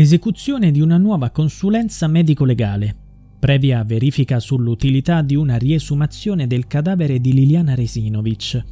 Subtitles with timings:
[0.00, 2.94] Esecuzione di una nuova consulenza medico-legale,
[3.36, 8.64] previa verifica sull'utilità di una riesumazione del cadavere di Liliana Resinovic.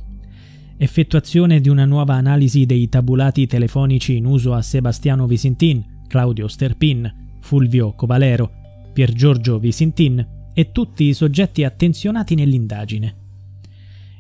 [0.77, 7.13] Effettuazione di una nuova analisi dei tabulati telefonici in uso a Sebastiano Visintin, Claudio Sterpin,
[7.41, 8.53] Fulvio Covalero,
[8.93, 10.25] Pier Giorgio Visintin
[10.55, 13.17] e tutti i soggetti attenzionati nell'indagine.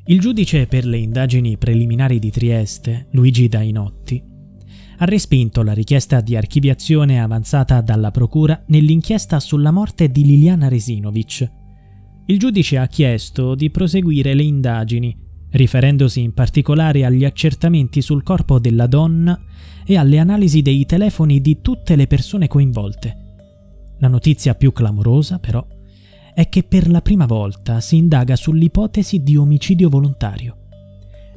[0.06, 4.34] Il giudice per le indagini preliminari di Trieste, Luigi Dainotti,
[4.98, 11.50] ha respinto la richiesta di archiviazione avanzata dalla Procura nell'inchiesta sulla morte di Liliana Resinovic.
[12.26, 15.16] Il giudice ha chiesto di proseguire le indagini,
[15.50, 19.40] riferendosi in particolare agli accertamenti sul corpo della donna
[19.84, 23.16] e alle analisi dei telefoni di tutte le persone coinvolte.
[23.98, 25.64] La notizia più clamorosa, però,
[26.34, 30.65] è che per la prima volta si indaga sull'ipotesi di omicidio volontario.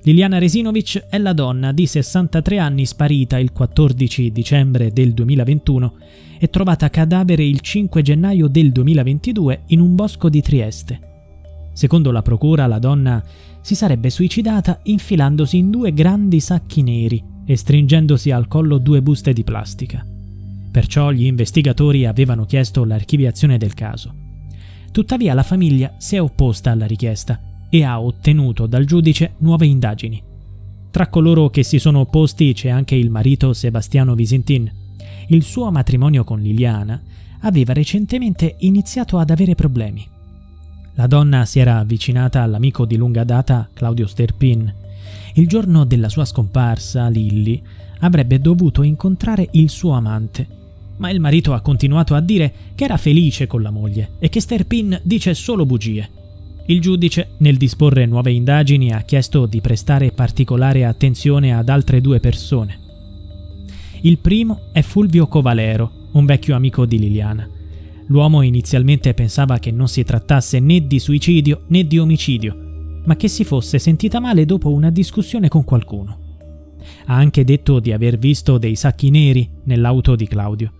[0.09, 5.93] Liliana Resinovic è la donna di 63 anni sparita il 14 dicembre del 2021
[6.39, 10.99] e trovata cadavere il 5 gennaio del 2022 in un bosco di Trieste.
[11.73, 13.23] Secondo la procura, la donna
[13.61, 19.31] si sarebbe suicidata infilandosi in due grandi sacchi neri e stringendosi al collo due buste
[19.31, 20.03] di plastica.
[20.71, 24.11] Perciò gli investigatori avevano chiesto l'archiviazione del caso.
[24.91, 27.39] Tuttavia la famiglia si è opposta alla richiesta
[27.69, 30.21] e ha ottenuto dal giudice nuove indagini.
[30.91, 34.71] Tra coloro che si sono opposti c'è anche il marito Sebastiano Visintin.
[35.27, 36.99] Il suo matrimonio con Liliana
[37.41, 40.05] aveva recentemente iniziato ad avere problemi.
[40.95, 44.73] La donna si era avvicinata all'amico di lunga data Claudio Sterpin.
[45.35, 47.61] Il giorno della sua scomparsa, Lilly
[47.99, 50.47] avrebbe dovuto incontrare il suo amante,
[50.97, 54.41] ma il marito ha continuato a dire che era felice con la moglie e che
[54.41, 56.09] Sterpin dice solo bugie.
[56.69, 62.19] Il giudice, nel disporre nuove indagini, ha chiesto di prestare particolare attenzione ad altre due
[62.19, 62.79] persone.
[64.01, 67.49] Il primo è Fulvio Covalero, un vecchio amico di Liliana.
[68.05, 73.29] L'uomo inizialmente pensava che non si trattasse né di suicidio né di omicidio, ma che
[73.29, 76.19] si fosse sentita male dopo una discussione con qualcuno.
[77.07, 80.71] Ha anche detto di aver visto dei sacchi neri nell'auto di Claudio.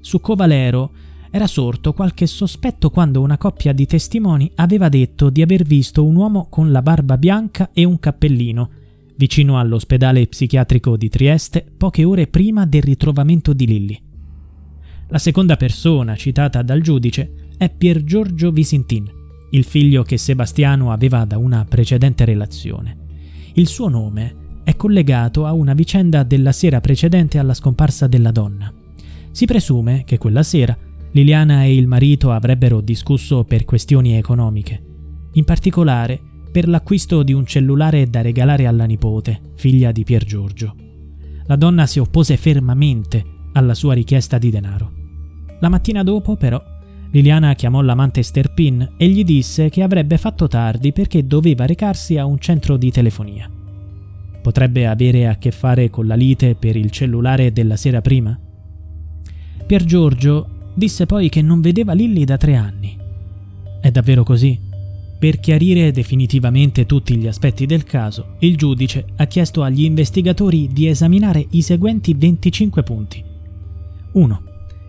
[0.00, 0.90] Su Covalero
[1.30, 6.16] era sorto qualche sospetto quando una coppia di testimoni aveva detto di aver visto un
[6.16, 8.70] uomo con la barba bianca e un cappellino
[9.16, 14.00] vicino all'ospedale psichiatrico di Trieste poche ore prima del ritrovamento di Lilli.
[15.08, 19.10] La seconda persona citata dal giudice è Pier Giorgio Visintin,
[19.50, 22.96] il figlio che Sebastiano aveva da una precedente relazione.
[23.54, 28.72] Il suo nome è collegato a una vicenda della sera precedente alla scomparsa della donna.
[29.32, 30.76] Si presume che quella sera
[31.12, 34.82] Liliana e il marito avrebbero discusso per questioni economiche,
[35.32, 36.20] in particolare
[36.50, 40.74] per l'acquisto di un cellulare da regalare alla nipote, figlia di Pier Giorgio.
[41.46, 44.92] La donna si oppose fermamente alla sua richiesta di denaro.
[45.60, 46.62] La mattina dopo, però,
[47.10, 52.26] Liliana chiamò l'amante Sterpin e gli disse che avrebbe fatto tardi perché doveva recarsi a
[52.26, 53.50] un centro di telefonia.
[54.42, 58.38] Potrebbe avere a che fare con la lite per il cellulare della sera prima?
[59.66, 62.96] Pier Giorgio Disse poi che non vedeva Lilly da tre anni.
[63.80, 64.56] È davvero così?
[65.18, 70.86] Per chiarire definitivamente tutti gli aspetti del caso, il giudice ha chiesto agli investigatori di
[70.86, 73.24] esaminare i seguenti 25 punti.
[74.12, 74.42] 1.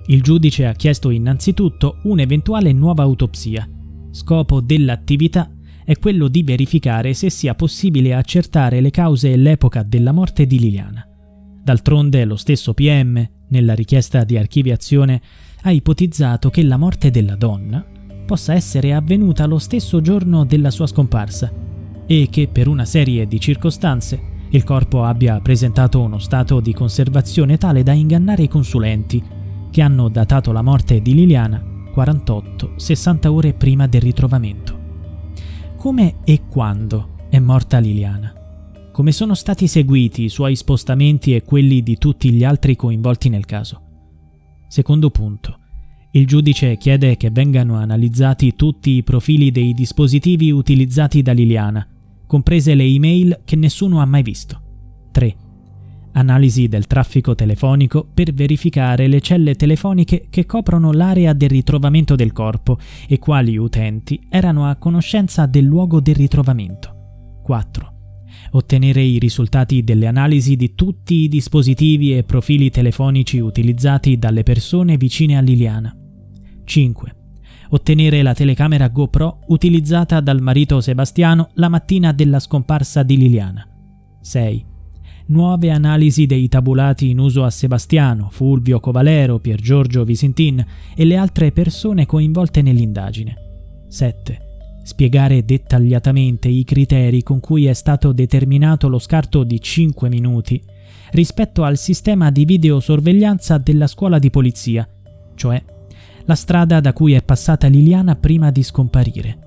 [0.05, 3.67] Il giudice ha chiesto innanzitutto un'eventuale nuova autopsia.
[4.11, 5.51] Scopo dell'attività
[5.83, 10.59] è quello di verificare se sia possibile accertare le cause e l'epoca della morte di
[10.59, 11.03] Liliana.
[11.63, 15.21] D'altronde lo stesso PM, nella richiesta di archiviazione,
[15.61, 17.85] ha ipotizzato che la morte della donna
[18.25, 21.51] possa essere avvenuta lo stesso giorno della sua scomparsa
[22.05, 27.57] e che per una serie di circostanze il corpo abbia presentato uno stato di conservazione
[27.57, 29.23] tale da ingannare i consulenti
[29.69, 31.61] che hanno datato la morte di Liliana
[31.95, 34.77] 48-60 ore prima del ritrovamento.
[35.75, 38.33] Come e quando è morta Liliana?
[38.91, 43.45] Come sono stati seguiti i suoi spostamenti e quelli di tutti gli altri coinvolti nel
[43.45, 43.88] caso?
[44.69, 45.57] Secondo punto.
[46.11, 51.85] Il giudice chiede che vengano analizzati tutti i profili dei dispositivi utilizzati da Liliana,
[52.27, 54.61] comprese le email che nessuno ha mai visto.
[55.11, 55.35] 3.
[56.11, 62.31] Analisi del traffico telefonico per verificare le celle telefoniche che coprono l'area del ritrovamento del
[62.31, 62.77] corpo
[63.07, 67.39] e quali utenti erano a conoscenza del luogo del ritrovamento.
[67.41, 67.98] 4
[68.51, 74.97] ottenere i risultati delle analisi di tutti i dispositivi e profili telefonici utilizzati dalle persone
[74.97, 75.95] vicine a Liliana.
[76.63, 77.15] 5.
[77.71, 83.67] Ottenere la telecamera GoPro utilizzata dal marito Sebastiano la mattina della scomparsa di Liliana.
[84.21, 84.65] 6.
[85.27, 90.65] nuove analisi dei tabulati in uso a Sebastiano, Fulvio Covalero, Pier Giorgio Visintin
[90.95, 93.35] e le altre persone coinvolte nell'indagine.
[93.87, 94.48] 7.
[94.89, 100.59] Spiegare dettagliatamente i criteri con cui è stato determinato lo scarto di 5 minuti
[101.11, 104.89] rispetto al sistema di videosorveglianza della scuola di polizia,
[105.35, 105.63] cioè
[106.25, 109.37] la strada da cui è passata Liliana prima di scomparire.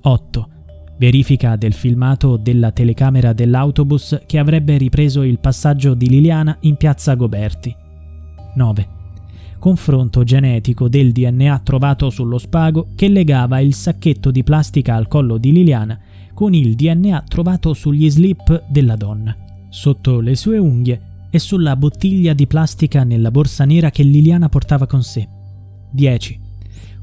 [0.00, 0.48] 8
[0.96, 7.14] verifica del filmato della telecamera dell'autobus che avrebbe ripreso il passaggio di Liliana in piazza
[7.14, 7.76] Goberti.
[8.54, 8.97] 9.
[9.58, 15.36] Confronto genetico del DNA trovato sullo spago che legava il sacchetto di plastica al collo
[15.36, 15.98] di Liliana
[16.32, 19.36] con il DNA trovato sugli slip della donna,
[19.68, 21.00] sotto le sue unghie
[21.30, 25.28] e sulla bottiglia di plastica nella borsa nera che Liliana portava con sé.
[25.90, 26.40] 10.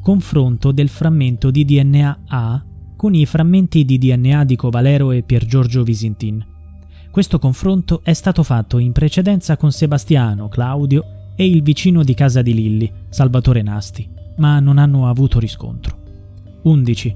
[0.01, 2.63] Confronto del frammento di DNA A
[2.95, 6.43] con i frammenti di DNA di Covalero e Pier Giorgio Visintin.
[7.11, 12.41] Questo confronto è stato fatto in precedenza con Sebastiano, Claudio e il vicino di casa
[12.41, 15.97] di Lilli, Salvatore Nasti, ma non hanno avuto riscontro.
[16.63, 17.15] 11.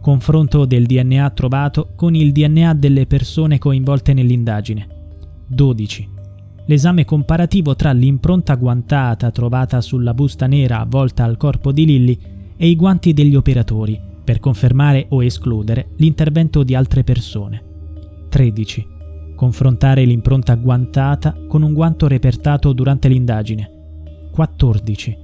[0.00, 4.86] Confronto del DNA trovato con il DNA delle persone coinvolte nell'indagine.
[5.46, 6.08] 12.
[6.66, 12.18] L'esame comparativo tra l'impronta guantata trovata sulla busta nera avvolta al corpo di Lilli
[12.56, 17.62] e i guanti degli operatori, per confermare o escludere l'intervento di altre persone.
[18.28, 18.86] 13.
[19.40, 24.28] Confrontare l'impronta guantata con un guanto repertato durante l'indagine.
[24.30, 25.16] 14.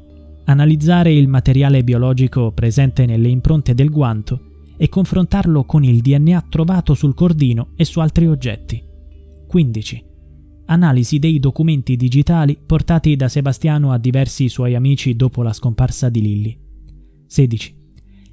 [0.44, 6.94] Analizzare il materiale biologico presente nelle impronte del guanto e confrontarlo con il DNA trovato
[6.94, 8.82] sul cordino e su altri oggetti.
[9.46, 10.04] 15.
[10.64, 16.22] Analisi dei documenti digitali portati da Sebastiano a diversi suoi amici dopo la scomparsa di
[16.22, 16.58] Lilli.
[17.26, 17.74] 16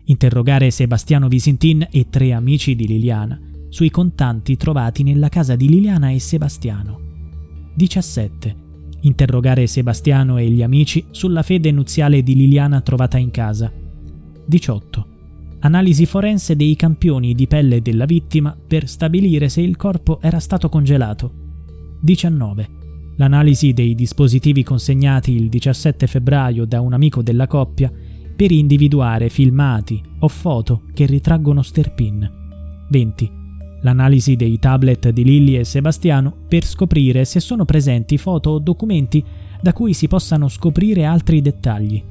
[0.05, 6.11] interrogare Sebastiano Visintin e tre amici di Liliana sui contanti trovati nella casa di Liliana
[6.11, 6.99] e Sebastiano.
[7.73, 8.55] 17.
[9.01, 13.71] Interrogare Sebastiano e gli amici sulla fede nuziale di Liliana trovata in casa.
[14.45, 15.07] 18.
[15.61, 20.69] Analisi forense dei campioni di pelle della vittima per stabilire se il corpo era stato
[20.69, 21.33] congelato.
[21.99, 22.69] 19.
[23.15, 27.91] L'analisi dei dispositivi consegnati il 17 febbraio da un amico della coppia
[28.35, 32.29] per individuare filmati o foto che ritraggono Sterpin.
[32.91, 33.41] 20.
[33.83, 39.23] L'analisi dei tablet di Lilly e Sebastiano per scoprire se sono presenti foto o documenti
[39.61, 42.01] da cui si possano scoprire altri dettagli.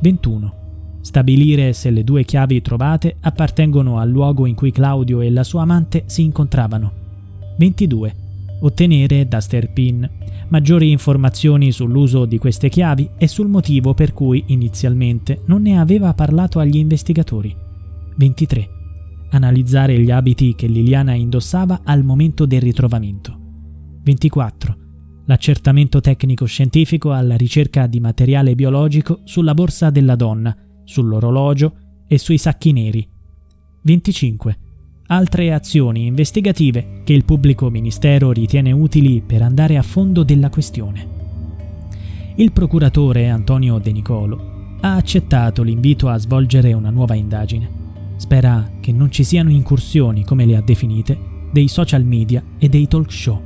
[0.00, 0.54] 21.
[1.00, 5.62] Stabilire se le due chiavi trovate appartengono al luogo in cui Claudio e la sua
[5.62, 6.92] amante si incontravano.
[7.58, 8.14] 22.
[8.60, 10.08] Ottenere da Sterpin
[10.48, 16.12] maggiori informazioni sull'uso di queste chiavi e sul motivo per cui inizialmente non ne aveva
[16.14, 17.54] parlato agli investigatori.
[18.16, 18.73] 23.
[19.34, 23.36] Analizzare gli abiti che Liliana indossava al momento del ritrovamento.
[24.04, 24.76] 24.
[25.26, 31.74] L'accertamento tecnico-scientifico alla ricerca di materiale biologico sulla borsa della donna, sull'orologio
[32.06, 33.08] e sui sacchi neri.
[33.82, 34.58] 25
[35.06, 41.08] altre azioni investigative che il pubblico ministero ritiene utili per andare a fondo della questione.
[42.36, 47.83] Il procuratore Antonio De Nicolo ha accettato l'invito a svolgere una nuova indagine.
[48.24, 51.18] Spera che non ci siano incursioni, come le ha definite,
[51.52, 53.38] dei social media e dei talk show.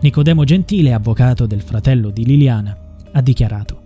[0.00, 2.78] Nicodemo Gentile, avvocato del fratello di Liliana,
[3.10, 3.82] ha dichiarato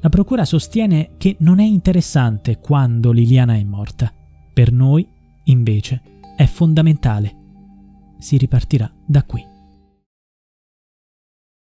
[0.00, 4.12] la Procura sostiene che non è interessante quando Liliana è morta.
[4.52, 5.06] Per noi
[5.44, 6.02] invece,
[6.34, 7.36] è fondamentale.
[8.18, 9.49] Si ripartirà da qui.